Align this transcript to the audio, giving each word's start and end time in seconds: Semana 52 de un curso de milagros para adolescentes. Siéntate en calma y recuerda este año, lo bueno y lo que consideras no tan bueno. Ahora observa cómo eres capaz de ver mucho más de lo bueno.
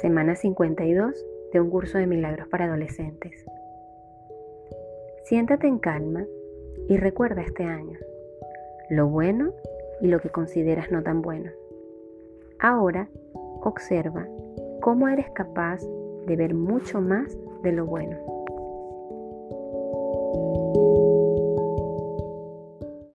Semana 0.00 0.34
52 0.34 1.26
de 1.52 1.60
un 1.60 1.68
curso 1.68 1.98
de 1.98 2.06
milagros 2.06 2.48
para 2.48 2.64
adolescentes. 2.64 3.44
Siéntate 5.24 5.66
en 5.66 5.78
calma 5.78 6.24
y 6.88 6.96
recuerda 6.96 7.42
este 7.42 7.64
año, 7.64 7.98
lo 8.88 9.08
bueno 9.08 9.52
y 10.00 10.06
lo 10.06 10.20
que 10.20 10.30
consideras 10.30 10.90
no 10.90 11.02
tan 11.02 11.20
bueno. 11.20 11.50
Ahora 12.58 13.10
observa 13.60 14.26
cómo 14.80 15.06
eres 15.06 15.28
capaz 15.32 15.82
de 16.26 16.34
ver 16.34 16.54
mucho 16.54 17.02
más 17.02 17.36
de 17.62 17.72
lo 17.72 17.84
bueno. 17.84 18.16